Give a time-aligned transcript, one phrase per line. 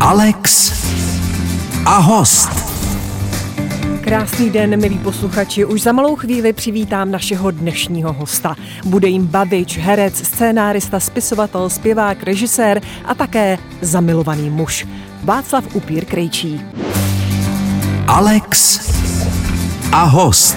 [0.00, 0.72] Alex
[1.86, 2.48] a host.
[4.00, 5.64] Krásný den, milí posluchači.
[5.64, 8.56] Už za malou chvíli přivítám našeho dnešního hosta.
[8.84, 14.86] Bude jim bavič, herec, scénárista, spisovatel, zpěvák, režisér a také zamilovaný muž.
[15.24, 16.60] Václav Upír Krejčí.
[18.06, 18.80] Alex
[19.92, 20.56] a host.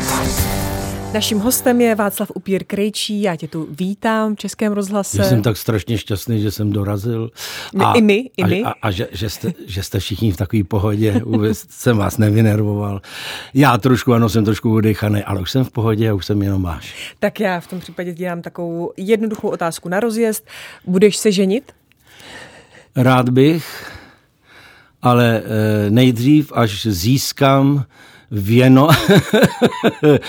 [1.14, 3.21] Naším hostem je Václav Upír Krejčí.
[3.21, 5.18] Já tě tu vítám v Českém rozhlase.
[5.18, 7.32] Já jsem tak strašně šťastný, že jsem dorazil.
[7.80, 8.63] A, I my, i my.
[8.63, 11.22] A, a, a že, že, jste, že jste všichni v takové pohodě.
[11.26, 13.02] Vůbec jsem vás nevynervoval.
[13.53, 16.62] Já trošku, ano, jsem trošku udechaný, ale už jsem v pohodě a už jsem jenom
[16.62, 17.16] máš.
[17.20, 20.48] Tak já v tom případě dělám takovou jednoduchou otázku na rozjezd.
[20.86, 21.72] Budeš se ženit?
[22.95, 23.91] Rád bych,
[25.02, 27.86] ale eh, nejdřív, až získám
[28.34, 28.88] věno,
[30.04, 30.20] eh,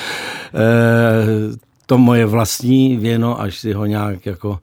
[1.86, 4.58] to moje vlastní věno, až si ho nějak jako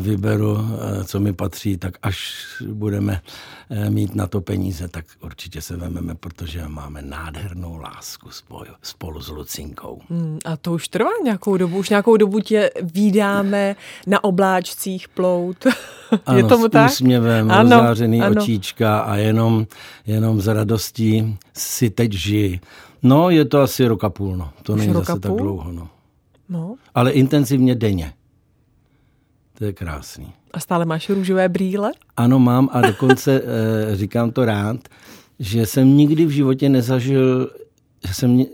[0.00, 0.58] vyberu,
[1.00, 2.34] eh, co mi patří, tak až
[2.72, 3.20] budeme
[3.88, 9.28] mít na to peníze, tak určitě se vememe, protože máme nádhernou lásku spolu, spolu s
[9.28, 10.00] Lucinkou.
[10.10, 11.78] Hmm, a to už trvá nějakou dobu?
[11.78, 15.56] Už nějakou dobu tě výdáme na obláčcích plout?
[16.26, 16.90] Ano, Je tomu s tak?
[16.90, 18.42] úsměvem, Ano, rozářený ano.
[18.42, 19.66] očíčka a jenom,
[20.06, 22.60] jenom z radostí si teď žiji.
[23.02, 24.50] No, je to asi rok a půl, no.
[24.62, 25.88] To Už není zase tak dlouho, no.
[26.48, 26.74] No.
[26.94, 28.12] Ale intenzivně denně.
[29.58, 30.32] To je krásný.
[30.52, 31.92] A stále máš růžové brýle?
[32.16, 33.42] Ano, mám a dokonce
[33.92, 34.76] eh, říkám to rád,
[35.38, 37.50] že jsem nikdy v životě nezažil,
[38.06, 38.44] že jsem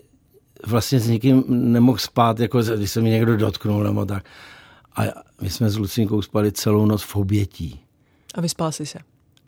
[0.66, 4.24] vlastně s nikým nemohl spát, jako když se mi někdo dotknul nebo tak.
[4.96, 5.02] A
[5.40, 7.80] my jsme s Lucinkou spali celou noc v obětí.
[8.34, 8.98] A vyspal jsi se.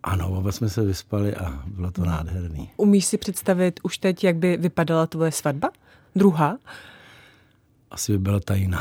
[0.02, 2.70] Ano, oba jsme se vyspali a bylo to nádherný.
[2.77, 5.70] Umíš si představit už teď, jak by vypadala tvoje svatba?
[6.16, 6.58] Druhá?
[7.95, 8.81] Asi by byla tajná.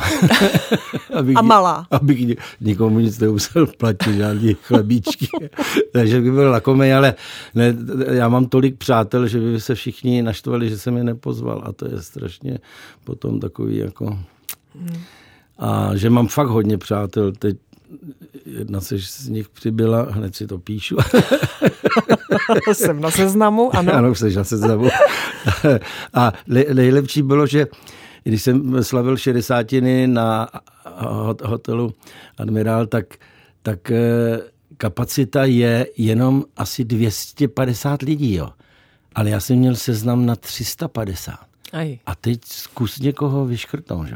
[1.14, 1.88] abych, A malá.
[1.92, 5.28] Abych ni- nikomu nic nemusel platit, žádný chlebíčky.
[5.94, 7.14] Takže by byl lakomej, ale
[7.56, 7.75] ne,
[8.11, 11.64] já mám tolik přátel, že by se všichni naštvali, že jsem je nepozval.
[11.66, 12.59] A to je strašně
[13.03, 14.19] potom takový jako...
[15.59, 17.31] A že mám fakt hodně přátel.
[17.31, 17.57] Teď
[18.46, 20.97] jedna se z nich přibyla, hned si to píšu.
[22.73, 23.94] Jsem na seznamu, ano.
[23.94, 24.88] Ano, jsi na seznamu.
[26.13, 27.68] A nej- nejlepší bylo, že
[28.23, 30.50] když jsem slavil šedesátiny na
[31.00, 31.94] hot- hotelu
[32.38, 33.06] Admirál, tak,
[33.61, 34.39] tak eh,
[34.78, 38.50] kapacita je jenom asi 250 lidí, jo.
[39.16, 41.35] Ale já jsem měl seznam na 350.
[41.73, 42.00] Aj.
[42.06, 44.07] A teď zkus někoho vyškrtnout.
[44.07, 44.16] Že?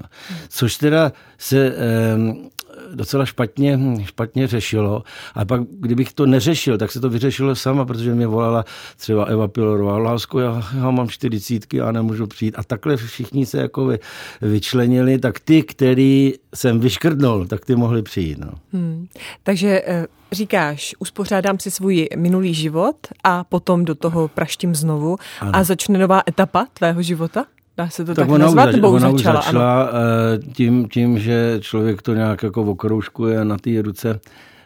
[0.49, 1.73] Což teda se
[2.15, 2.49] um,
[2.93, 5.03] docela špatně, špatně řešilo.
[5.35, 8.65] A pak, kdybych to neřešil, tak se to vyřešilo sama, protože mě volala
[8.97, 9.97] třeba Eva Pilorová.
[9.97, 12.55] Lásko, já, já mám čtyřicítky a nemůžu přijít.
[12.57, 13.99] A takhle všichni se jako vy,
[14.41, 18.37] vyčlenili, tak ty, který jsem vyškrtnul, tak ty mohli přijít.
[18.37, 18.51] No.
[18.73, 19.07] Hmm.
[19.43, 25.51] Takže eh, říkáš, uspořádám si svůj minulý život a potom do toho praštím znovu ano.
[25.53, 27.45] a začne nová etapa tvého života?
[27.77, 28.69] Dá se to tak, tak ona, nazvat?
[28.69, 29.45] už, zač- ona už začala, ano.
[29.45, 34.19] začala eh, tím, tím, že člověk to nějak jako okroužkuje na té ruce,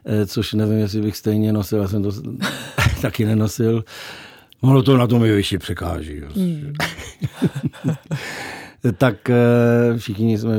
[0.06, 2.12] eh, což nevím, jestli bych stejně nosil, já jsem to
[3.02, 3.84] taky nenosil.
[4.62, 6.22] Ono to na tom i vyšší překáží.
[6.36, 6.74] Hmm.
[8.98, 10.56] tak eh, všichni, jsme,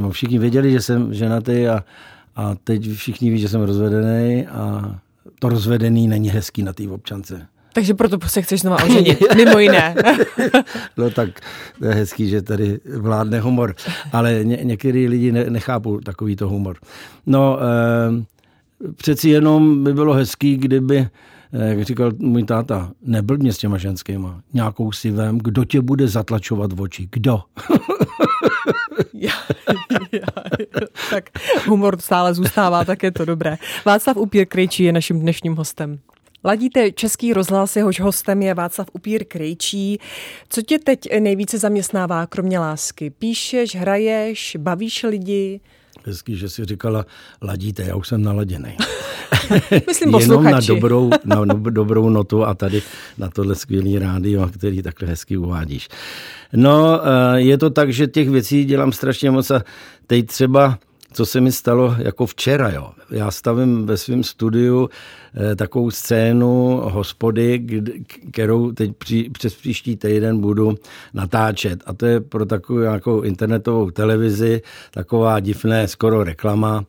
[0.00, 1.84] no, všichni věděli, že jsem ženatý a,
[2.36, 4.94] a teď všichni ví, že jsem rozvedený a
[5.38, 7.46] to rozvedený není hezký na té občance.
[7.72, 9.94] Takže proto se chceš znova oženit, mimo jiné.
[10.96, 11.28] No tak
[11.78, 13.74] to je hezký, že tady vládne humor,
[14.12, 16.76] ale ně, některý lidi ne, nechápou takovýto humor.
[17.26, 23.58] No, eh, přeci jenom by bylo hezký, kdyby, eh, jak říkal můj táta, neblbně s
[23.58, 27.40] těma ženskýma, nějakou si vem, kdo tě bude zatlačovat v oči, kdo?
[29.14, 29.32] Já,
[30.12, 30.26] já,
[31.10, 31.30] tak
[31.66, 33.56] humor stále zůstává, tak je to dobré.
[33.84, 35.98] Václav Upír Krejčí je naším dnešním hostem.
[36.44, 39.98] Ladíte Český rozhlas, jehož hostem je Václav Upír Krejčí.
[40.48, 43.10] Co tě teď nejvíce zaměstnává, kromě lásky?
[43.10, 45.60] Píšeš, hraješ, bavíš lidi?
[46.04, 47.06] Hezký, že si říkala,
[47.42, 48.76] ladíte, já už jsem naladěný.
[49.86, 52.82] Myslím Jenom na dobrou, na no- dobrou notu a tady
[53.18, 55.88] na tohle skvělý rádio, který takhle hezky uvádíš.
[56.52, 59.62] No, eh, je to tak, že těch věcí dělám strašně moc a
[60.06, 60.78] teď třeba
[61.12, 62.70] co se mi stalo jako včera.
[62.70, 62.90] Jo.
[63.10, 64.90] Já stavím ve svém studiu
[65.34, 70.74] eh, takovou scénu hospody, kd- kterou teď při, přes příští týden budu
[71.14, 71.82] natáčet.
[71.86, 76.84] A to je pro takovou nějakou internetovou televizi, taková divné skoro reklama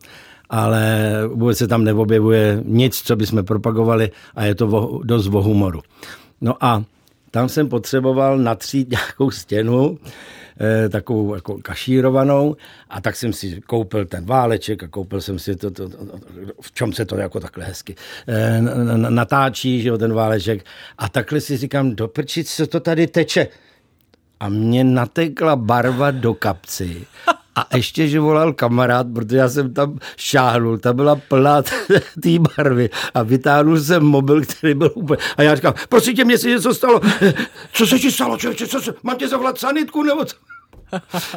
[0.52, 5.42] ale vůbec se tam neobjevuje nic, co bychom propagovali a je to o, dost o
[5.42, 5.80] humoru.
[6.40, 6.84] No a
[7.30, 9.98] tam jsem potřeboval natřít nějakou stěnu,
[10.88, 12.56] takovou jako kašírovanou.
[12.90, 15.98] A tak jsem si koupil ten váleček a koupil jsem si to, to, to
[16.60, 17.96] v čem se to jako takhle hezky
[18.28, 18.60] eh,
[18.96, 20.64] natáčí, že jo, ten váleček.
[20.98, 23.48] A takhle si říkám, doprčit, co to tady teče?
[24.40, 27.06] A mě natekla barva do kapci.
[27.56, 31.62] A ještě, že volal kamarád, protože já jsem tam šáhnul, ta byla plná
[32.22, 35.18] té barvy a vytáhnul jsem mobil, který byl úplně...
[35.36, 37.00] A já říkám, prosím tě, mě se něco stalo.
[37.72, 38.94] Co se ti stalo, člověče, co se...
[39.02, 40.36] Mám tě zavolat sanitku nebo co?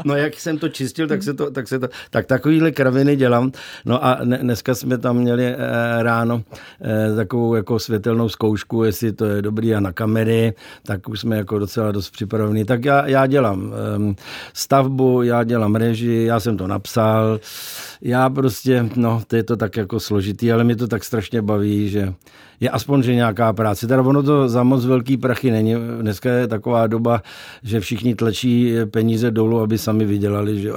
[0.05, 3.51] No jak jsem to čistil, tak se to, tak se to, tak takovýhle kraviny dělám.
[3.85, 5.57] No a dneska jsme tam měli eh,
[6.03, 6.43] ráno
[6.81, 10.53] eh, takovou jako světelnou zkoušku, jestli to je dobrý a na kamery,
[10.85, 12.65] tak už jsme jako docela dost připravení.
[12.65, 14.15] Tak já, já dělám ehm,
[14.53, 17.39] stavbu, já dělám režii, já jsem to napsal,
[18.01, 21.89] já prostě, no, to je to tak jako složitý, ale mě to tak strašně baví,
[21.89, 22.13] že
[22.59, 23.87] je aspoň, že nějaká práce.
[23.87, 25.75] Teda ono to za moc velký prachy není.
[26.01, 27.21] Dneska je taková doba,
[27.63, 30.75] že všichni tlačí peníze dolů, aby sami vydělali, že jo.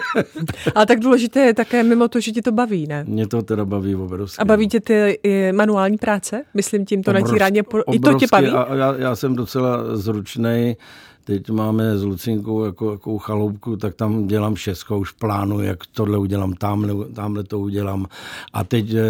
[0.74, 3.04] Ale tak důležité je také mimo to, že ti to baví, ne?
[3.08, 4.38] Mě to teda baví obrovsky.
[4.38, 5.18] A baví tě ty
[5.52, 6.44] manuální práce?
[6.54, 7.60] Myslím tím to obrovsky, natírání.
[7.92, 8.48] I to tě baví?
[8.48, 10.76] A já, já jsem docela zručnej
[11.24, 16.18] Teď máme s Lucinkou jako, jako chaloupku, tak tam dělám všechno, už plánuji, jak tohle
[16.18, 18.06] udělám, tamhle, tamhle to udělám.
[18.52, 19.02] A teď e,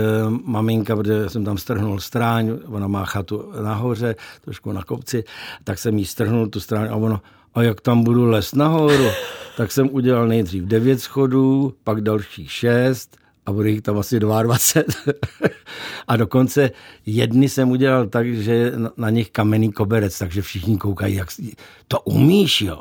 [0.45, 5.25] maminka, protože jsem tam strhnul stráň, ona má chatu nahoře, trošku na kopci,
[5.65, 7.21] tak jsem jí strhnul tu stráň a ono,
[7.55, 9.09] a jak tam budu les nahoru,
[9.57, 13.17] tak jsem udělal nejdřív devět schodů, pak dalších šest,
[13.47, 15.15] a bude jich tam asi 22.
[16.09, 16.71] a dokonce
[17.07, 21.29] jedny jsem udělal tak, že na nich kamenný koberec, takže všichni koukají, jak
[21.89, 22.81] to umíš, jo.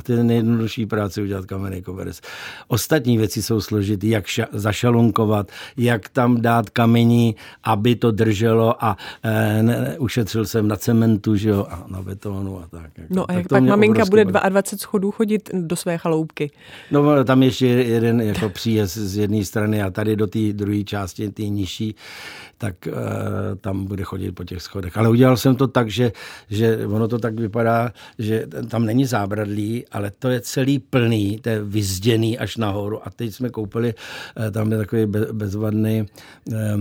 [0.00, 2.20] A to je nejjednodušší práce udělat kamenný koberec.
[2.68, 8.96] Ostatní věci jsou složité, jak ša- zašalunkovat, jak tam dát kamení, aby to drželo a
[9.22, 12.98] e, ne, ušetřil jsem na cementu, že jo, a na betonu a tak.
[12.98, 13.14] Jako.
[13.14, 16.50] No a jak pak maminka bude 22 schodů chodit do své chaloupky?
[16.90, 21.30] No tam ještě jeden jako příjezd z jedné strany a tady do té druhé části,
[21.30, 21.94] té nižší,
[22.60, 22.92] tak e,
[23.60, 24.96] tam bude chodit po těch schodech.
[24.96, 26.12] Ale udělal jsem to tak, že,
[26.50, 31.48] že ono to tak vypadá, že tam není zábradlí, ale to je celý plný, to
[31.48, 33.00] je vyzděný až nahoru.
[33.06, 33.94] A teď jsme koupili,
[34.36, 36.04] e, tam je takový bezvadný,
[36.52, 36.76] e,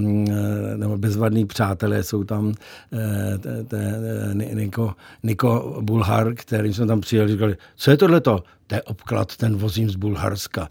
[0.76, 2.54] nebo bezvadný přátelé, jsou tam
[2.92, 4.94] e, Niko,
[5.24, 8.44] Niko Bulhar, kterým jsme tam přijeli, říkali, co je tohleto?
[8.68, 10.70] To je obklad, ten vozím z Bulharska.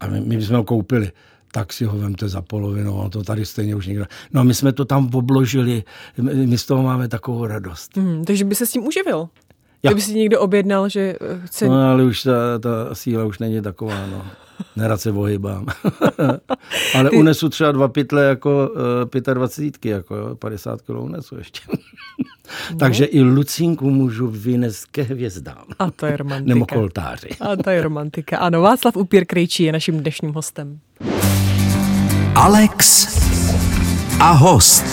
[0.00, 1.12] A my, my jsme ho koupili
[1.56, 4.04] tak si ho vemte za polovinu, a to tady stejně už někdo.
[4.32, 5.84] No a my jsme to tam obložili,
[6.22, 7.96] my z toho máme takovou radost.
[7.96, 9.28] Hmm, takže by se s tím uživil?
[9.82, 9.90] Ja.
[9.90, 11.68] Kdyby si někdo objednal, že eh, chce...
[11.68, 14.26] No ale už ta, ta síla už není taková, no.
[14.76, 15.66] Nerad se ohybám.
[16.94, 17.16] ale Ty...
[17.16, 18.70] unesu třeba dva pytle jako
[19.24, 21.60] uh, 25, jako 50 kg unesu ještě.
[22.72, 22.78] No.
[22.78, 25.64] Takže i Lucínku můžu vynést ke hvězdám.
[25.78, 26.54] A to je romantika.
[26.54, 27.28] Nebo koltáři.
[27.40, 28.38] A to je romantika.
[28.38, 30.78] Ano, Václav Upír Krejčí je naším dnešním hostem.
[32.38, 33.06] Alex
[34.20, 34.84] a host.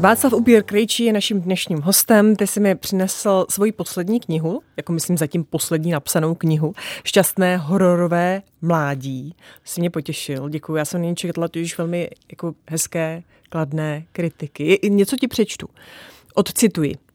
[0.00, 2.36] Václav Upír Krejčí je naším dnešním hostem.
[2.36, 6.74] Ty jsi mi přinesl svoji poslední knihu, jako myslím zatím poslední napsanou knihu,
[7.04, 9.34] Šťastné hororové mládí.
[9.64, 10.76] Jsi mě potěšil, děkuji.
[10.76, 14.80] Já jsem nyní četla už velmi jako hezké, kladné kritiky.
[14.88, 15.68] Něco ti přečtu.
[16.34, 17.07] Odcituji.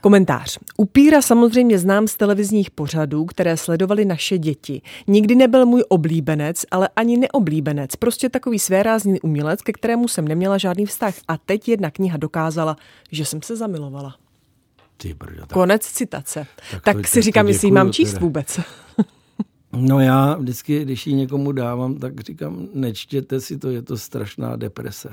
[0.00, 0.58] Komentář.
[0.76, 4.82] Upíra samozřejmě znám z televizních pořadů, které sledovaly naše děti.
[5.06, 7.96] Nikdy nebyl můj oblíbenec, ale ani neoblíbenec.
[7.96, 11.14] Prostě takový svérázný umělec, ke kterému jsem neměla žádný vztah.
[11.28, 12.76] A teď jedna kniha dokázala,
[13.12, 14.16] že jsem se zamilovala.
[14.96, 16.46] Ty brdo, tak, Konec citace.
[16.70, 18.20] Tak, tak si říkám, jestli ji mám číst teda.
[18.20, 18.60] vůbec.
[19.72, 24.56] No já vždycky, když ji někomu dávám, tak říkám, nečtěte si to, je to strašná
[24.56, 25.08] deprese.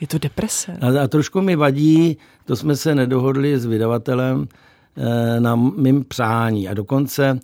[0.00, 0.72] Je to deprese.
[0.80, 4.48] A, a trošku mi vadí, to jsme se nedohodli s vydavatelem
[4.96, 6.68] e, na mým přání.
[6.68, 7.40] A dokonce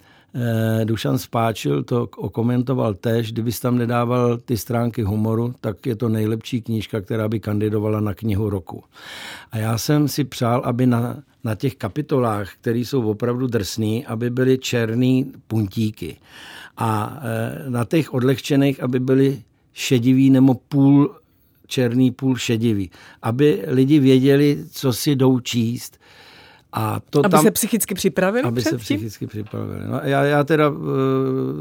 [0.81, 6.09] e, Dušan Spáčil to okomentoval tež, kdybys tam nedával ty stránky humoru, tak je to
[6.09, 8.85] nejlepší knížka, která by kandidovala na knihu roku.
[9.53, 14.31] A já jsem si přál, aby na, na těch kapitolách, které jsou opravdu drsný, aby
[14.31, 16.17] byly černý puntíky.
[16.77, 19.43] A e, na těch odlehčených, aby byly
[19.73, 21.22] šedivý nebo půl
[21.73, 22.91] černý, půl šedivý.
[23.23, 25.99] Aby lidi věděli, co si jdou číst.
[26.73, 29.81] A to aby tam, se psychicky připravili Aby se psychicky připravili.
[29.89, 30.73] No, já, já teda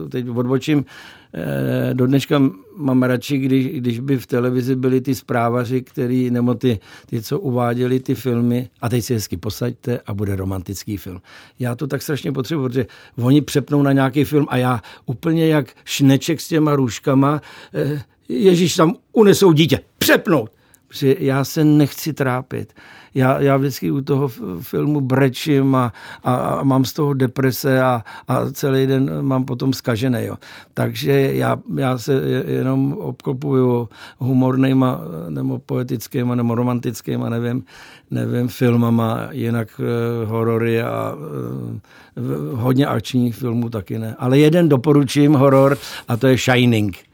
[0.05, 0.85] eh, teď odbočím,
[1.33, 2.41] eh, do dneška
[2.77, 7.39] mám radši, když, když by v televizi byli ty zprávaři, který, nebo ty, ty, co
[7.39, 11.21] uváděli ty filmy, a teď si hezky posaďte a bude romantický film.
[11.59, 12.85] Já to tak strašně potřebuji, protože
[13.17, 17.41] oni přepnou na nějaký film a já úplně jak šneček s těma růžkama,
[17.73, 18.01] eh,
[18.31, 20.51] Ježíš tam unesou dítě, přepnout.
[20.93, 22.73] že já se nechci trápit.
[23.15, 24.27] Já, já vždycky u toho
[24.61, 29.73] filmu brečím a, a, a mám z toho deprese a, a celý den mám potom
[29.73, 30.25] zkažené.
[30.25, 30.35] Jo.
[30.73, 32.13] Takže já, já se
[32.47, 37.63] jenom obklopuju humornýma nebo poetickýma nebo romantickýma, nevím,
[38.11, 44.15] nevím, filmama, jinak uh, horory a uh, hodně akčních filmů taky ne.
[44.19, 45.77] Ale jeden doporučím horor
[46.07, 47.10] a to je Shining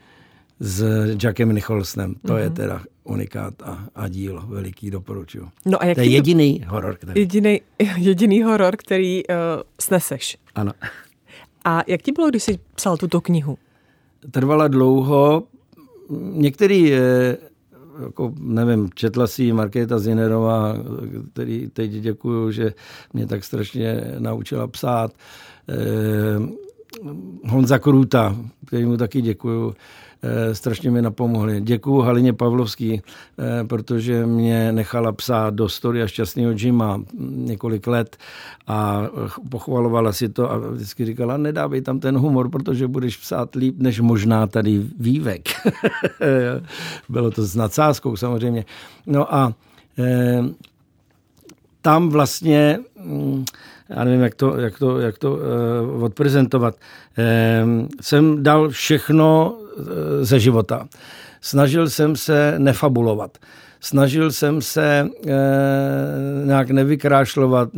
[0.60, 0.84] s
[1.22, 2.14] Jackem Nicholsonem.
[2.14, 2.36] To mm-hmm.
[2.36, 2.54] je mhm.
[2.54, 5.48] teda unikát a, a dílo veliký, doporučuju.
[5.66, 6.66] No a jak to je jediný to...
[6.70, 6.96] horor.
[6.96, 7.20] Který...
[7.20, 7.60] Jediný,
[7.96, 9.34] jediný horor, který uh,
[9.80, 10.38] sneseš.
[10.54, 10.72] Ano.
[11.64, 13.58] A jak ti bylo, když jsi psal tuto knihu?
[14.30, 15.42] Trvala dlouho.
[16.32, 16.92] Některý,
[18.04, 20.74] jako, nevím, četla si Markéta Zinerová,
[21.32, 22.74] který teď děkuju, že
[23.12, 25.12] mě tak strašně naučila psát.
[25.68, 26.68] Eh,
[27.44, 28.36] Honza Kruta,
[28.66, 29.74] který mu taky děkuju.
[30.22, 31.60] Eh, strašně mi napomohli.
[31.60, 38.16] Děkuju Halině Pavlovský, eh, protože mě nechala psát do story a šťastného Jima několik let
[38.66, 39.06] a
[39.50, 44.00] pochvalovala si to a vždycky říkala, nedávej tam ten humor, protože budeš psát líp, než
[44.00, 45.48] možná tady vývek.
[47.08, 48.64] Bylo to s nadsázkou samozřejmě.
[49.06, 49.54] No a
[49.98, 50.42] eh,
[51.82, 53.44] tam vlastně mm,
[53.88, 56.74] já nevím, jak to, jak to, jak to uh, odprezentovat.
[57.64, 59.84] Um, jsem dal všechno uh,
[60.20, 60.88] ze života.
[61.40, 63.38] Snažil jsem se nefabulovat.
[63.80, 65.36] Snažil jsem se e,
[66.44, 67.68] nějak nevykrášlovat,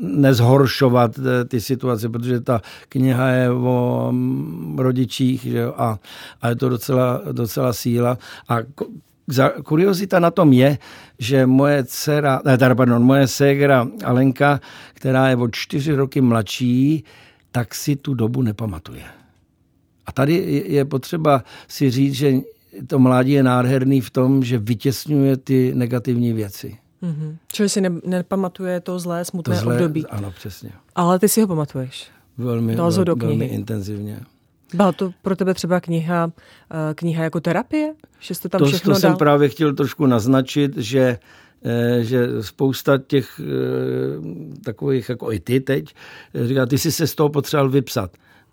[0.00, 4.12] nezhoršovat e, ty situace, protože ta kniha je o
[4.76, 5.98] rodičích že a,
[6.42, 8.18] a je to docela, docela síla.
[8.48, 8.58] A
[9.64, 10.78] kuriozita na tom je,
[11.18, 14.60] že moje dcera, ne, teda, pardon, moje ségra Alenka,
[14.94, 17.04] která je o čtyři roky mladší,
[17.52, 19.04] tak si tu dobu nepamatuje.
[20.06, 22.32] A tady je potřeba si říct, že
[22.86, 26.78] to mládí je nádherný v tom, že vytěsňuje ty negativní věci.
[27.02, 27.36] Mm-hmm.
[27.52, 30.06] Čili si ne, nepamatuje to zlé, smutné to zlé, období.
[30.06, 30.70] Ano, přesně.
[30.94, 32.08] Ale ty si ho pamatuješ.
[32.38, 34.20] Velmi, vel, velmi intenzivně.
[34.74, 36.32] Byla to pro tebe třeba kniha,
[36.70, 37.94] eh, kniha jako terapie?
[38.20, 39.10] Že jsi to tam to, všechno to dal?
[39.10, 41.18] jsem právě chtěl trošku naznačit, že
[41.64, 45.94] eh, že spousta těch eh, takových, jako i ty teď,
[46.44, 48.10] říká, ty jsi se z toho potřeboval vypsat.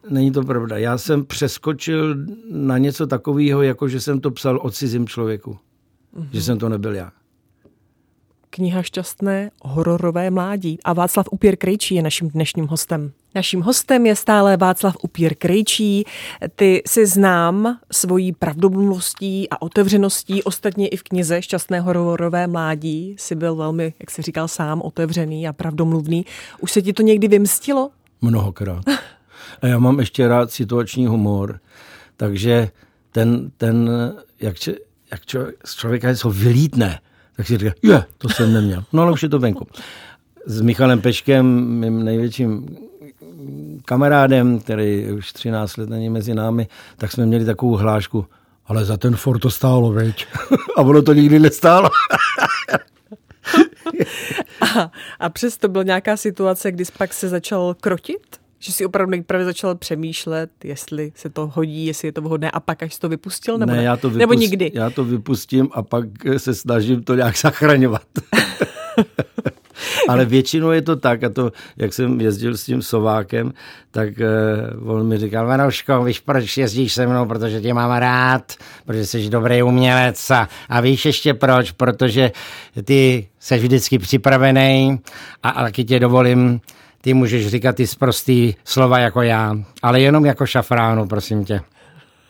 [0.10, 0.78] Není to pravda.
[0.78, 2.16] Já jsem přeskočil
[2.52, 5.58] na něco takového, jako že jsem to psal o cizím člověku.
[6.18, 6.28] Mm-hmm.
[6.32, 7.12] Že jsem to nebyl já.
[8.56, 10.80] Kniha Šťastné hororové mládí.
[10.84, 13.12] A Václav Upír Krejčí je naším dnešním hostem.
[13.36, 16.06] Naším hostem je stále Václav Upír Krejčí.
[16.56, 23.36] Ty si znám svojí pravdomluvností a otevřeností, ostatně i v knize Šťastné hororové mládí si
[23.36, 26.26] byl velmi, jak se říkal sám, otevřený a pravdomluvný.
[26.60, 27.90] Už se ti to někdy vymstilo?
[28.22, 28.84] Mnohokrát.
[29.62, 31.60] A já mám ještě rád situační humor,
[32.18, 32.70] takže
[33.12, 33.90] ten, ten
[34.40, 34.76] jak, če,
[35.12, 37.00] jak člověk, z člověka něco vylítne,
[37.36, 38.84] tak si říká, je, to jsem neměl.
[38.94, 39.68] No ale už je to venku.
[40.46, 41.46] S Michalem Peškem,
[41.80, 42.78] mým největším
[43.86, 48.26] kamarádem, který už 13 let není mezi námi, tak jsme měli takovou hlášku,
[48.66, 50.28] ale za ten Ford to stálo, veď.
[50.78, 51.90] a ono to nikdy nestálo.
[54.62, 58.45] a, a přesto byla nějaká situace, kdy pak se začal krotit?
[58.60, 62.60] Že jsi opravdu nejprve začal přemýšlet, jestli se to hodí, jestli je to vhodné a
[62.60, 63.84] pak až to vypustil, nebo, ne, ne?
[63.84, 64.72] Já to vypust, nebo nikdy?
[64.74, 66.06] Já to vypustím a pak
[66.38, 68.08] se snažím to nějak zachraňovat.
[70.08, 73.54] Ale většinou je to tak, a to, jak jsem jezdil s tím Sovákem,
[73.92, 74.10] tak
[74.82, 78.54] uh, on mi říkal, Vanoško, víš, proč jezdíš se mnou, protože tě mám rád,
[78.86, 82.32] protože jsi dobrý umělec a, a víš ještě proč, protože
[82.84, 85.00] ty jsi vždycky připravený
[85.44, 86.62] a, a taky tě dovolím
[87.06, 91.62] ty můžeš říkat ty zprostý slova jako já, ale jenom jako šafránu, prosím tě.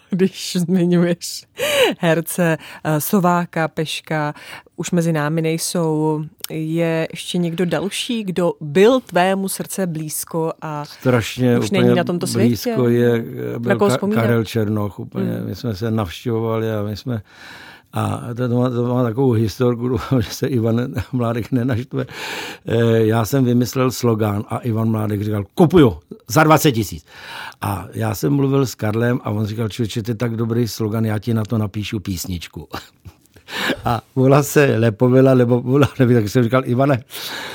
[0.10, 1.46] Když zmiňuješ
[2.00, 4.34] herce eh, Sováka, Peška,
[4.76, 6.24] už mezi námi nejsou.
[6.50, 12.28] Je ještě někdo další, kdo byl tvému srdce blízko a Strašně už není na tomto
[12.28, 12.48] světě?
[12.48, 13.24] Blízko je,
[13.58, 15.32] byl Ka- Karel Černoch úplně.
[15.32, 15.46] Hmm.
[15.48, 17.22] My jsme se navštěvovali a my jsme
[17.96, 22.06] a to, má, to má takovou historku, že se Ivan Mládek nenaštve.
[22.66, 25.98] Eh, já jsem vymyslel slogan a Ivan Mládek říkal, kupuju
[26.28, 27.06] za 20 tisíc.
[27.62, 31.20] A já jsem mluvil s Karlem a on říkal, člověče, je tak dobrý slogan, já
[31.20, 32.68] ti na to napíšu písničku.
[33.86, 37.04] A vola se lepovila, nebo vola, nevím, tak jsem říkal, Ivane,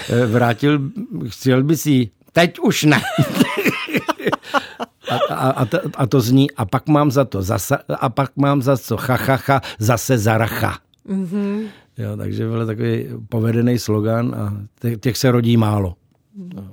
[0.09, 0.80] eh, vrátil,
[1.28, 3.02] chtěl by si teď už ne.
[5.11, 8.37] A, a, a, to, a to zní, a pak mám za to zase, a pak
[8.37, 10.79] mám za co, ha, ha, ha, zase zaracha.
[11.09, 11.67] Mm-hmm.
[11.99, 14.52] Jo, takže byl takový povedený slogan a
[15.00, 15.95] těch se rodí málo.
[16.55, 16.69] No.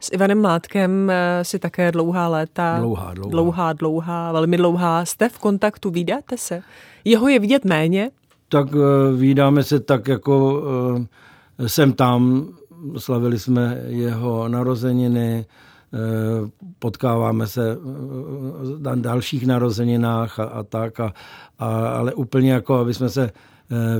[0.00, 2.78] S Ivanem Mládkem eh, si také dlouhá léta.
[2.78, 3.30] Dlouhá, dlouhá.
[3.30, 5.04] Dlouhá, dlouhá, velmi dlouhá.
[5.04, 6.62] Jste v kontaktu, vydáte se?
[7.04, 8.10] Jeho je vidět méně?
[8.54, 8.82] tak uh,
[9.16, 10.62] vídáme se tak jako
[11.58, 12.48] uh, sem tam,
[12.98, 15.46] slavili jsme jeho narozeniny,
[16.78, 17.78] potkáváme se
[18.78, 21.14] na dalších narozeninách a, a tak, a,
[21.58, 23.30] a, ale úplně jako, aby jsme se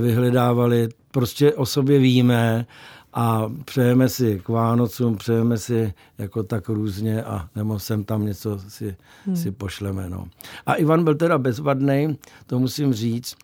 [0.01, 2.65] vyhledávali, prostě o sobě víme
[3.13, 8.59] a přejeme si k Vánocům, přejeme si jako tak různě a nebo sem tam něco
[8.67, 9.35] si, hmm.
[9.35, 10.09] si pošleme.
[10.09, 10.27] No.
[10.65, 13.35] A Ivan byl teda bezvadný, to musím říct.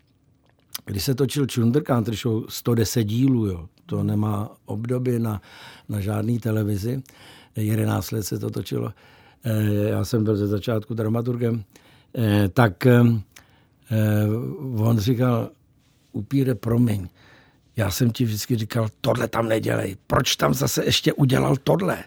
[0.84, 5.40] Když se točil Chunder Country Show 110 dílů, jo, to nemá období na,
[5.88, 7.02] na žádný televizi,
[7.56, 8.92] 11 let se to točilo,
[9.44, 11.64] eh, já jsem byl ze začátku dramaturgem,
[12.18, 13.02] eh, tak eh,
[14.76, 15.50] on říkal,
[16.12, 17.08] upíre, promiň,
[17.76, 22.04] já jsem ti vždycky říkal, tohle tam nedělej, proč tam zase ještě udělal tohle?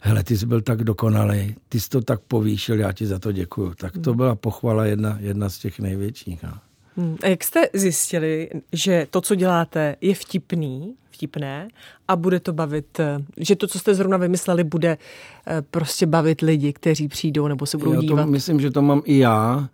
[0.00, 3.32] Hele, ty jsi byl tak dokonalý, ty jsi to tak povýšil, já ti za to
[3.32, 3.74] děkuju.
[3.74, 6.42] Tak to byla pochvala jedna, jedna z těch největších.
[6.42, 6.52] No.
[7.00, 7.16] Hmm.
[7.22, 11.68] A jak jste zjistili, že to, co děláte, je vtipný, vtipné
[12.08, 14.98] a bude to bavit, eh, že to, co jste zrovna vymysleli, bude
[15.46, 18.24] eh, prostě bavit lidi, kteří přijdou nebo se budou já dívat?
[18.24, 19.68] To myslím, že to mám i já.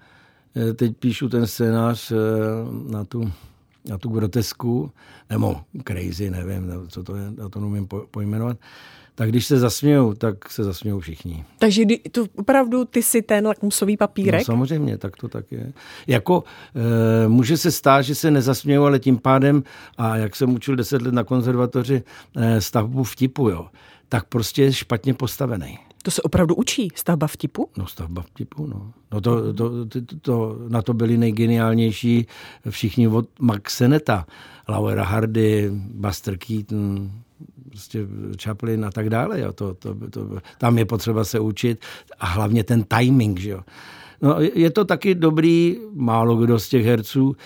[0.57, 2.13] Eh, teď píšu ten scénář
[2.89, 3.33] na tu
[3.89, 4.91] na tu grotesku,
[5.31, 8.57] nebo crazy, nevím, co to je, já to nemůžu pojmenovat,
[9.17, 11.45] tak když se zasmějou, tak se zasmějou všichni.
[11.59, 11.83] Takže
[12.13, 14.41] to opravdu ty si ten lakmusový papírek?
[14.41, 15.73] No, samozřejmě, tak to tak je.
[16.07, 16.45] Jako
[17.25, 19.63] e, může se stát, že se nezasmějou, ale tím pádem,
[19.99, 22.03] a jak jsem učil deset let na konzervatoři
[22.37, 23.67] e, stavbu vtipu, jo,
[24.09, 25.79] tak prostě je špatně postavený.
[26.03, 27.69] To se opravdu učí, stavba vtipu?
[27.77, 28.93] No stavba vtipu, no.
[29.13, 32.27] no to, to, to, to, na to byli nejgeniálnější
[32.71, 34.27] všichni od Max Seneta,
[34.69, 37.11] Laura Hardy, Buster Keaton,
[37.69, 38.07] prostě
[38.43, 39.41] Chaplin a tak dále.
[39.41, 39.53] Jo.
[39.53, 41.85] To, to, to, tam je potřeba se učit
[42.19, 43.61] a hlavně ten timing, že jo.
[44.23, 47.37] No, je to taky dobrý, málo kdo z těch herců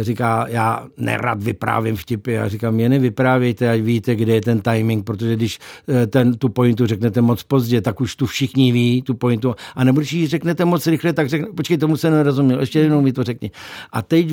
[0.00, 2.32] říká, já nerad vyprávím vtipy.
[2.32, 6.48] Já říkám, je nevyprávějte, ať víte, kde je ten timing, protože když eh, ten, tu
[6.48, 9.54] pointu řeknete moc pozdě, tak už tu všichni ví, tu pointu.
[9.74, 13.00] A nebo když ji řeknete moc rychle, tak řekne, počkej, tomu se nerozuměl, ještě jednou
[13.00, 13.50] mi to řekni.
[13.92, 14.32] A teď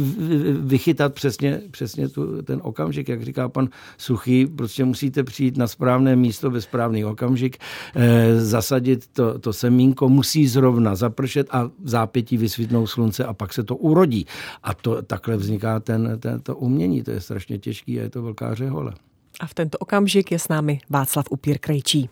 [0.59, 6.15] vychytat přesně, přesně tu, ten okamžik, jak říká pan Suchý, prostě musíte přijít na správné
[6.15, 7.57] místo ve správný okamžik,
[7.95, 13.53] eh, zasadit to, to semínko, musí zrovna zapršet a v zápětí vysvítnout slunce a pak
[13.53, 14.25] se to urodí.
[14.63, 17.03] A to takhle vzniká ten, ten, to umění.
[17.03, 18.93] To je strašně těžký a je to velká řehole.
[19.39, 22.09] A v tento okamžik je s námi Václav Upír Krejčí.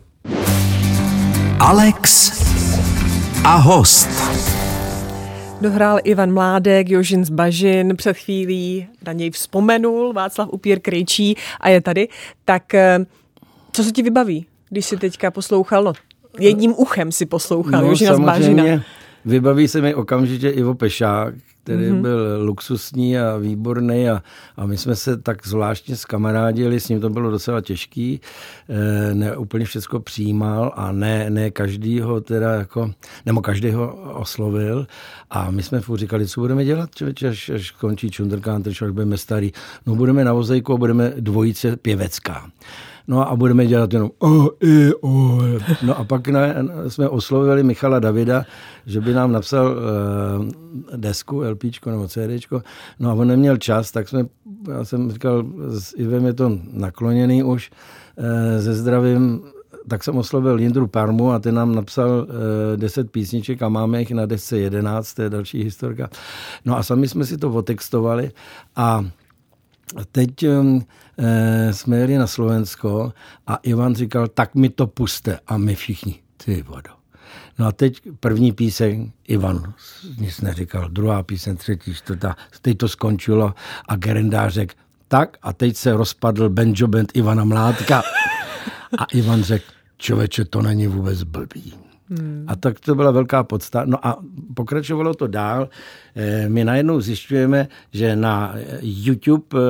[1.58, 2.32] Alex
[3.44, 4.08] a host.
[5.60, 11.68] Dohrál Ivan Mládek, Jožin z Bažin, před chvílí na něj vzpomenul Václav Upír Krejčí a
[11.68, 12.08] je tady.
[12.44, 13.06] Tak eh,
[13.72, 15.84] co se ti vybaví, když si teďka poslouchal?
[15.84, 15.92] No,
[16.38, 18.64] jedním uchem si poslouchal no, Jožina z Bažina.
[19.24, 22.02] Vybaví se mi okamžitě Ivo Pešák, který mm-hmm.
[22.02, 24.22] byl luxusní a výborný a,
[24.56, 28.20] a my jsme se tak zvláštně skamarádili, s ním to bylo docela těžký,
[28.68, 32.90] e, ne úplně všechno přijímal a ne, ne každý ho teda jako,
[33.26, 34.86] nebo každý ho oslovil
[35.30, 39.16] a my jsme furt říkali, co budeme dělat, člověče, až, až končí Čunderkán, až budeme
[39.16, 39.52] starý.
[39.86, 42.50] No budeme na vozejku a budeme dvojice pěvecká.
[43.08, 45.38] No a budeme dělat jenom o, i, o.
[45.82, 46.54] No a pak ne,
[46.88, 48.44] jsme oslovili Michala Davida,
[48.86, 52.62] že by nám napsal uh, desku, LPčko nebo CDčko.
[52.98, 54.26] No a on neměl čas, tak jsme,
[54.68, 57.70] já jsem říkal, s Ivem je to nakloněný už,
[58.16, 58.24] uh,
[58.58, 59.42] ze zdravím
[59.88, 62.26] tak jsem oslovil Jindru Parmu a ten nám napsal uh,
[62.76, 66.10] 10 písniček a máme jich na desce 11, to je další historka.
[66.64, 68.30] No a sami jsme si to otextovali
[68.76, 69.04] a
[70.12, 73.12] teď e, jsme jeli na Slovensko
[73.46, 75.38] a Ivan říkal, tak mi to puste.
[75.46, 76.90] A my všichni, ty vodo.
[77.58, 79.74] No a teď první píseň, Ivan
[80.18, 83.54] nic neříkal, druhá píseň, třetí, čtvrtá, teď to skončilo
[83.88, 84.74] a Gerendář řekl,
[85.08, 88.02] tak a teď se rozpadl Benjo Band Ivana Mládka.
[88.98, 89.64] A Ivan řekl,
[89.96, 91.74] člověče, to není vůbec blbý.
[92.18, 92.44] Hmm.
[92.48, 93.84] A tak to byla velká podsta.
[93.84, 94.18] No a
[94.54, 95.68] pokračovalo to dál.
[96.16, 99.60] Eh, my najednou zjišťujeme, že na YouTube eh,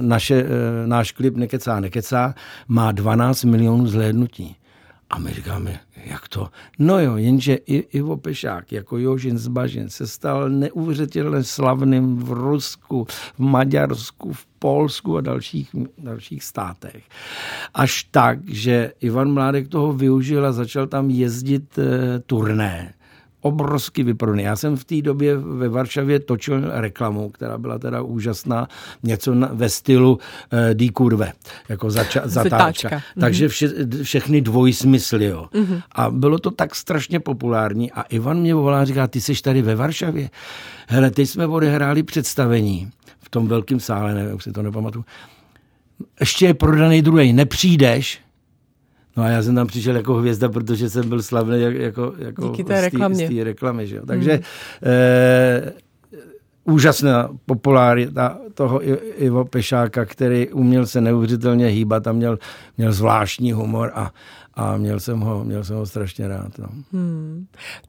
[0.00, 2.34] naše, eh, náš klip Nekecá, nekecá
[2.68, 4.56] má 12 milionů zhlédnutí.
[5.12, 6.48] A my říkáme, jak to?
[6.78, 13.06] No jo, jenže Ivo Pešák jako Jožin z Bažin se stal neuvěřitelně slavným v Rusku,
[13.34, 17.04] v Maďarsku, v Polsku a dalších, dalších státech.
[17.74, 22.94] Až tak, že Ivan Mládek toho využil a začal tam jezdit e, turné
[23.42, 24.42] obrovsky vyprodaný.
[24.42, 28.68] Já jsem v té době ve Varšavě točil reklamu, která byla teda úžasná,
[29.02, 30.18] něco na, ve stylu uh,
[30.74, 31.32] D kurve,
[31.68, 32.88] jako zača, zatáčka.
[32.90, 33.20] Mhm.
[33.20, 33.68] Takže vše,
[34.02, 35.48] všechny dvojsmysly, jo.
[35.52, 35.82] Mm-hmm.
[35.92, 39.62] A bylo to tak strašně populární a Ivan mě volá a říká, ty jsi tady
[39.62, 40.30] ve Varšavě?
[40.88, 42.92] Hele, teď jsme odehráli představení
[43.32, 45.04] tom velkém sále, nevím, už si to nepamatuju.
[46.20, 48.20] Ještě je prodaný druhý, nepřijdeš,
[49.16, 52.64] No a já jsem tam přišel jako hvězda, protože jsem byl slavný jako, jako Díky
[52.64, 53.26] té reklamě.
[53.26, 53.86] Z té reklamy.
[53.86, 54.02] Že jo?
[54.06, 54.42] Takže hmm.
[54.82, 55.72] eh,
[56.64, 58.80] úžasná popularita toho
[59.16, 62.38] Ivo Pešáka, který uměl se neuvěřitelně hýbat a měl,
[62.78, 64.10] měl zvláštní humor a,
[64.54, 66.58] a měl jsem ho, měl jsem ho strašně rád.
[66.58, 66.66] No.
[66.92, 67.46] Hmm.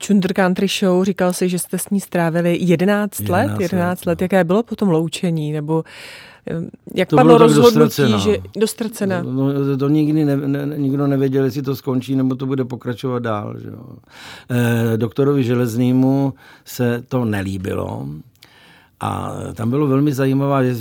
[0.07, 4.21] Chunder Country Show, říkal si, že jste s ní strávili 11, 11 let, 11 let.
[4.21, 4.23] No.
[4.23, 5.83] Jaké bylo potom loučení, nebo
[6.93, 9.21] jak to padlo rozhodnutí, že dostrcena?
[9.21, 13.23] No, no, to nikdy ne, ne, nikdo nevěděl, jestli to skončí, nebo to bude pokračovat
[13.23, 13.59] dál.
[13.59, 13.85] Že jo.
[14.49, 16.33] E, doktorovi Železnému
[16.65, 18.07] se to nelíbilo,
[18.99, 20.75] a tam bylo velmi zajímavé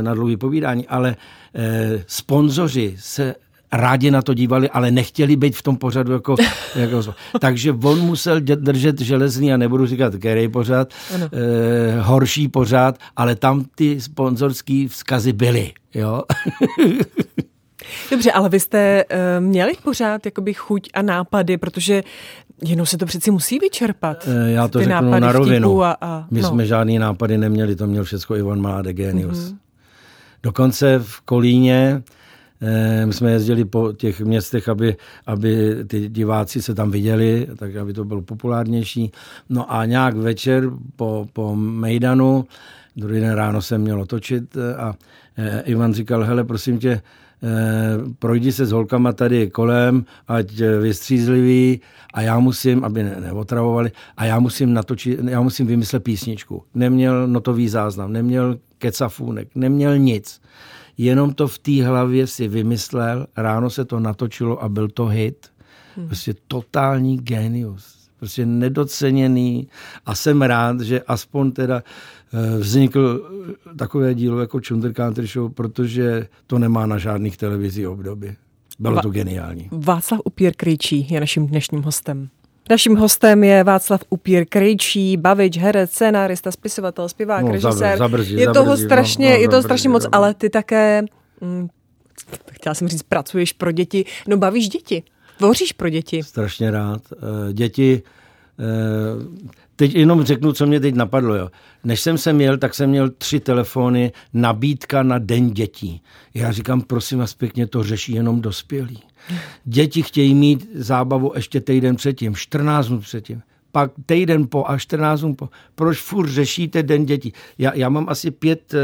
[0.00, 1.16] na dlouhé povídání, ale
[1.54, 3.34] e, sponzoři se
[3.76, 6.36] rádi na to dívali, ale nechtěli být v tom pořadu jako,
[6.74, 10.88] jako Takže on musel držet železný, a nebudu říkat který pořad,
[11.32, 15.72] e, horší pořad, ale tam ty sponzorský vzkazy byly.
[15.94, 16.22] Jo?
[18.10, 22.02] Dobře, ale vy jste uh, měli pořád jakoby chuť a nápady, protože
[22.62, 24.26] jenom se to přeci musí vyčerpat.
[24.26, 25.82] Uh, já to řeknu na rovinu.
[25.82, 26.48] A, a, My no.
[26.48, 29.38] jsme žádný nápady neměli, to měl všechno Ivan Mláde Genius.
[29.38, 29.56] Mm-hmm.
[30.42, 32.02] Dokonce v Kolíně
[33.04, 37.92] my jsme jezdili po těch městech, aby, aby ty diváci se tam viděli, tak aby
[37.92, 39.12] to bylo populárnější.
[39.48, 42.44] No a nějak večer po, po Mejdanu,
[42.96, 44.94] druhý den ráno jsem měl otočit a
[45.64, 47.00] Ivan říkal, hele, prosím tě,
[48.18, 51.80] projdi se s holkama tady kolem, ať vystřízlivý
[52.14, 56.62] a já musím, aby ne, neotravovali, a já musím natočit, já musím vymyslet písničku.
[56.74, 60.40] Neměl notový záznam, neměl kecafůnek, neměl nic
[60.98, 65.46] jenom to v té hlavě si vymyslel, ráno se to natočilo a byl to hit.
[65.96, 66.06] Hmm.
[66.06, 67.96] Prostě totální genius.
[68.18, 69.68] Prostě nedoceněný
[70.06, 71.82] a jsem rád, že aspoň teda
[72.32, 73.30] eh, vznikl
[73.76, 78.36] takové dílo jako Chunder Country Show, protože to nemá na žádných televizí období.
[78.78, 79.68] Bylo to geniální.
[79.72, 82.28] Václav Upír Krejčí je naším dnešním hostem.
[82.70, 87.98] Naším hostem je Václav Upír Krejčí, bavič, herec, scénárista, spisovatel, zpěvák, no, režisér.
[87.98, 91.02] Zabrzdí, je toho zabrzdí, strašně, no, no, je toho strašně moc, ale ty také,
[91.40, 91.68] hm,
[92.50, 95.02] chtěla jsem říct, pracuješ pro děti, no bavíš děti,
[95.38, 96.22] tvoříš pro děti.
[96.22, 97.02] Strašně rád.
[97.12, 98.02] Eh, děti,
[98.58, 98.64] eh,
[99.76, 101.34] teď jenom řeknu, co mě teď napadlo.
[101.34, 101.50] Jo.
[101.84, 106.02] Než jsem se měl, tak jsem měl tři telefony, nabídka na den dětí.
[106.34, 109.02] Já říkám, prosím vás pěkně, to řeší jenom dospělí.
[109.64, 113.42] Děti chtějí mít zábavu ještě týden předtím, 14 dnů předtím
[113.76, 115.48] pak týden po a 14 dnů po.
[115.74, 117.32] Proč furt řešíte den dětí?
[117.58, 118.78] Já, já mám asi pět eh,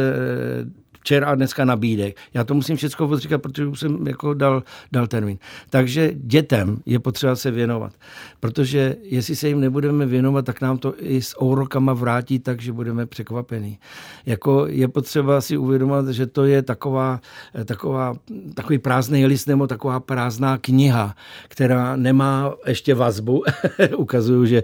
[1.03, 2.17] včera a dneska nabídek.
[2.35, 4.63] Já to musím všechno odříkat, protože už jsem jako dal,
[4.93, 5.39] dal termín.
[5.71, 7.93] Takže dětem je potřeba se věnovat,
[8.41, 12.73] protože jestli se jim nebudeme věnovat, tak nám to i s ourokama vrátí tak, že
[12.73, 13.79] budeme překvapení.
[14.27, 17.21] Jako je potřeba si uvědomovat, že to je taková,
[17.65, 18.15] taková,
[18.55, 21.17] takový prázdný list nebo taková prázdná kniha,
[21.49, 23.43] která nemá ještě vazbu.
[23.97, 24.63] Ukazuju, že,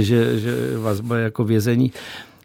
[0.00, 1.92] že, že vazba je jako vězení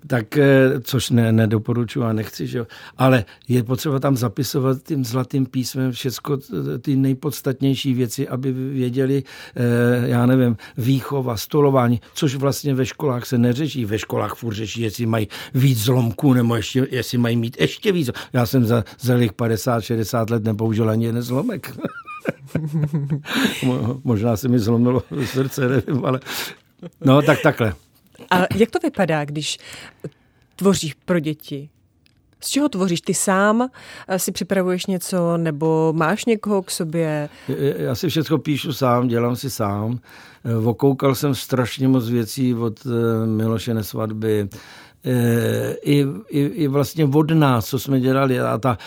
[0.08, 2.68] tak eh, což ne, nedoporučuji a nechci, že jo.
[2.98, 9.24] ale je potřeba tam zapisovat tím zlatým písmem všechno eh, ty nejpodstatnější věci, aby věděli,
[9.56, 13.86] eh, já nevím, výchova, stolování, což vlastně ve školách se neřeší.
[13.86, 18.10] Ve školách furt řeší, jestli mají víc zlomků, nebo ještě, jestli mají mít ještě víc.
[18.34, 21.78] Já jsem za zelých 50-60 let nepoužil ani jeden zlomek.
[24.04, 26.20] Možná se mi zlomilo srdce, nevím, ale
[27.06, 27.74] no tak takhle.
[28.30, 29.58] A jak to vypadá, když
[30.56, 31.70] tvoříš pro děti?
[32.44, 33.02] Z čeho tvoříš?
[33.02, 33.70] Ty sám
[34.18, 37.30] si připravuješ něco nebo máš někoho k sobě?
[37.78, 40.00] Já si všechno píšu sám, dělám si sám.
[40.60, 44.58] Vokoukal jsem strašně moc věcí od eh, Miloše Nesvadby, Eh,
[45.84, 48.78] i, i, i vlastně od nás, co jsme dělali a ta,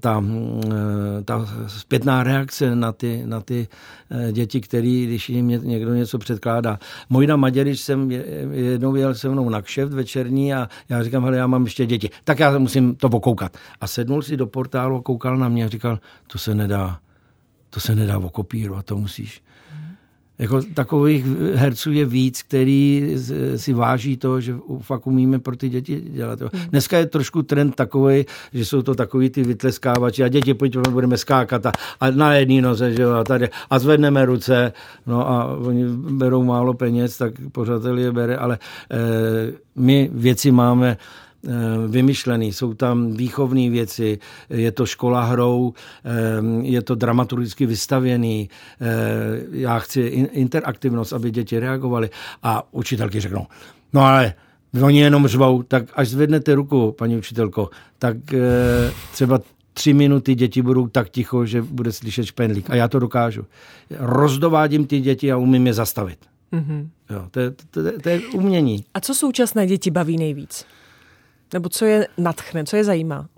[0.00, 0.24] ta,
[0.66, 3.68] eh, ta zpětná reakce na ty, na ty
[4.10, 6.78] eh, děti, který, když jim někdo něco předkládá.
[7.08, 8.10] Mojda Maďarič jsem
[8.52, 12.10] jednou jel se mnou na kšeft večerní a já říkám, hele, já mám ještě děti,
[12.24, 13.56] tak já musím to okoukat.
[13.80, 16.98] A sednul si do portálu a koukal na mě a říkal, to se nedá,
[17.70, 19.42] to se nedá okopírovat, to musíš
[20.40, 23.16] jako takových herců je víc, který
[23.56, 26.40] si váží to, že fakt umíme pro ty děti dělat.
[26.40, 26.62] Hmm.
[26.70, 31.16] Dneska je trošku trend takový, že jsou to takový ty vytleskávači a děti, pojďme, budeme
[31.16, 34.72] skákat a, a na jedné noze, že jo, a tady a zvedneme ruce,
[35.06, 38.58] no a oni berou málo peněz, tak pořadatel je bere, ale
[38.90, 38.98] e,
[39.76, 40.96] my věci máme
[41.88, 44.18] vymyšlený, jsou tam výchovné věci,
[44.50, 45.74] je to škola hrou,
[46.04, 46.10] eh,
[46.62, 48.50] je to dramaturgicky vystavěný,
[48.80, 48.86] eh,
[49.52, 50.00] já chci
[50.32, 52.10] interaktivnost, aby děti reagovaly
[52.42, 53.46] a učitelky řeknou,
[53.92, 54.34] no ale
[54.82, 58.16] Oni jenom řvou, tak až zvednete ruku, paní učitelko, tak
[59.12, 59.40] třeba
[59.74, 62.70] tři minuty děti budou tak ticho, že bude slyšet špenlík.
[62.70, 63.46] A já to dokážu.
[63.98, 66.18] Rozdovádím ty děti a umím je zastavit.
[66.52, 66.88] Mm-hmm.
[67.10, 68.84] Jo, to, je, to, to, to je umění.
[68.94, 70.66] A co současné děti baví nejvíc?
[71.54, 73.28] Nebo co je natchne, co je zajímá?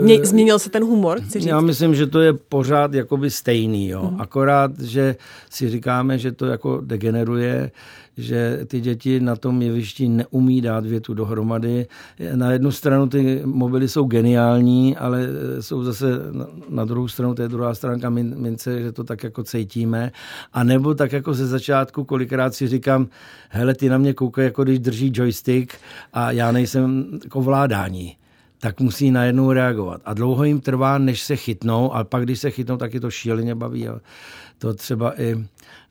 [0.00, 1.20] Mě, změnil se ten humor?
[1.20, 1.48] Chci říct?
[1.48, 3.88] Já myslím, že to je pořád jakoby stejný.
[3.88, 4.10] Jo.
[4.10, 4.20] Mm.
[4.20, 5.16] Akorát, že
[5.50, 7.70] si říkáme, že to jako degeneruje,
[8.16, 11.86] že ty děti na tom jevišti neumí dát větu dohromady.
[12.34, 15.28] Na jednu stranu ty mobily jsou geniální, ale
[15.60, 16.06] jsou zase
[16.68, 20.12] na druhou stranu, to je druhá stránka mince, že to tak jako cítíme.
[20.52, 23.08] A nebo tak jako ze začátku kolikrát si říkám,
[23.48, 25.74] hele, ty na mě koukají, jako když drží joystick
[26.12, 28.16] a já nejsem k ovládání
[28.62, 30.00] tak musí najednou reagovat.
[30.04, 33.10] A dlouho jim trvá, než se chytnou, ale pak, když se chytnou, tak je to
[33.10, 33.88] šíleně baví.
[33.88, 34.00] A
[34.58, 35.44] to třeba i,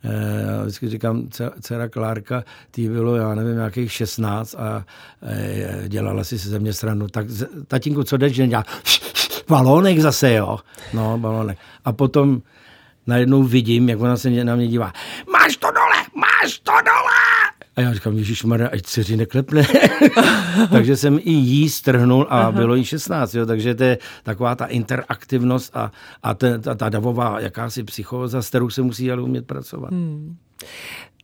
[0.04, 1.28] eh, vždycky říkám,
[1.62, 4.86] dcera Klárka, tý bylo, já nevím, nějakých 16 a
[5.24, 7.08] eh, dělala si se ze mě stranu.
[7.08, 7.26] Tak
[7.68, 8.66] tatínku, co jdeš, dělá
[9.50, 10.60] balónek zase, jo.
[10.94, 11.58] No, balónek.
[11.86, 12.42] A potom
[13.08, 14.94] najednou vidím, jak ona se na mě dívá.
[15.32, 17.21] Máš to dole, máš to dole!
[17.76, 19.68] A já říkám, Ježíš Maria, ať dceři neklepne.
[20.72, 22.52] takže jsem i jí strhnul a Aha.
[22.52, 25.92] bylo jí 16, jo, takže to je taková ta interaktivnost a,
[26.24, 29.92] a ta, ta, ta davová jakási psychóza, s kterou se musí ale umět pracovat.
[29.92, 30.36] Hmm.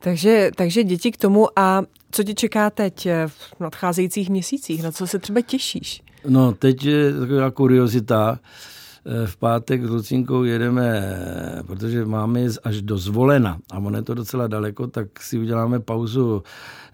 [0.02, 4.82] Takže, takže děti k tomu a co tě čeká teď v nadcházejících měsících?
[4.82, 6.02] Na co se třeba těšíš?
[6.28, 8.38] No, teď je taková kuriozita.
[8.42, 8.77] Eh,
[9.26, 11.02] v pátek s Lucinkou jedeme,
[11.66, 13.58] protože máme až do Zvolena.
[13.70, 16.42] A ono je to docela daleko, tak si uděláme pauzu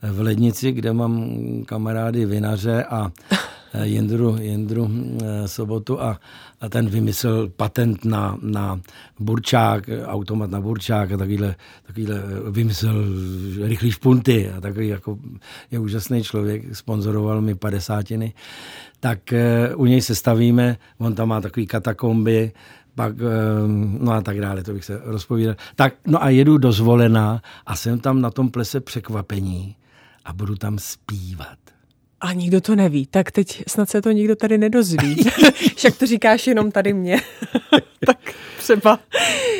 [0.02, 1.34] v Lednici, kde mám
[1.66, 3.36] kamarády vinaře a eh,
[3.82, 6.20] Jindru, Jindru eh, Sobotu a,
[6.60, 8.80] a ten vymyslel patent na, na
[9.20, 11.54] burčák, automat na burčák a takovýhle,
[11.86, 13.04] takovýhle vymyslel
[13.62, 15.18] rychlý špunty a takový jako
[15.70, 18.34] je úžasný člověk, sponzoroval mi padesátiny
[19.04, 22.52] tak eh, u něj se stavíme, on tam má takový katakomby,
[22.94, 23.24] pak, eh,
[24.00, 25.56] no a tak dále, to bych se rozpovídal.
[25.76, 29.76] Tak, no a jedu do Zvolená a jsem tam na tom plese překvapení
[30.24, 31.73] a budu tam zpívat.
[32.24, 35.16] A nikdo to neví, tak teď snad se to nikdo tady nedozví.
[35.76, 37.20] Však to říkáš jenom tady mě.
[38.06, 38.18] tak
[38.58, 39.00] třeba.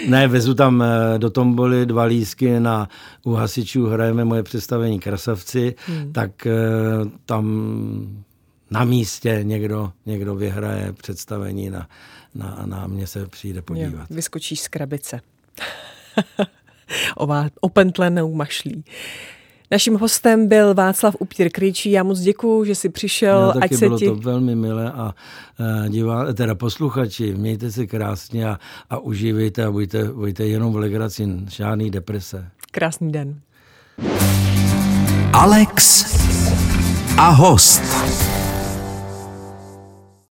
[0.09, 2.89] Ne, vezu tam eh, do tomboly dva lísky na
[3.25, 6.13] u hasičů, hrajeme moje představení Krasavci, hmm.
[6.13, 6.31] tak
[7.27, 7.45] tam
[8.71, 11.89] na místě někdo, někdo vyhraje představení na,
[12.35, 14.11] na, na mě se přijde podívat.
[14.11, 15.21] Jo, vyskočíš z krabice.
[17.61, 18.85] Opentlenou mašlí.
[19.71, 21.91] Naším hostem byl Václav Upír Kryčí.
[21.91, 23.41] Já moc děkuju, že jsi přišel.
[23.41, 24.07] Já taky ať se bylo ti...
[24.07, 25.15] to velmi milé a
[25.59, 28.59] uh, divá, teda posluchači, mějte se krásně a,
[28.91, 32.49] a užívejte a buďte, buďte jenom v legraci, žádný deprese.
[32.71, 33.41] Krásný den.
[35.33, 36.05] Alex
[37.19, 38.34] a host.